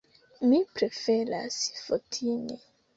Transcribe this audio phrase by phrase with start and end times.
[0.53, 2.63] Mi preferas Fotini.